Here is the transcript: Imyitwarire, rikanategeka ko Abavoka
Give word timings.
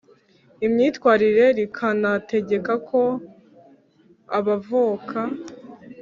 Imyitwarire, 0.65 1.45
rikanategeka 1.57 2.73
ko 2.87 3.01
Abavoka 4.37 5.19